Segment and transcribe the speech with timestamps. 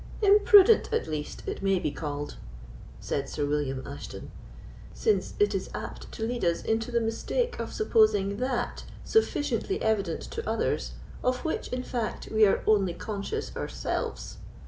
[0.23, 2.37] "Imprudent, at least, it may be called,"
[2.99, 4.31] said Sir William Ashton,
[4.95, 10.21] "since it is apt to lead us into the mistake of supposing that sufficiently evident
[10.21, 10.93] to others
[11.23, 14.37] of which, in fact, we are only conscious ourselves.